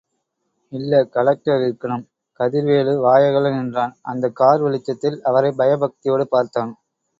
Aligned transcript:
இல்ல 0.71 1.01
கலெக்டர் 1.07 1.59
இருக்கணும்... 1.59 2.05
கதிர்வேலு 2.39 2.95
வாயகல 3.05 3.53
நின்றான்... 3.55 3.95
அந்தக் 4.03 4.35
கார் 4.35 4.61
வெளிச்சத்தில் 4.61 5.21
அவரைப் 5.23 5.61
பயபக்தியோடு 5.61 6.27
பார்த்தான். 6.29 6.73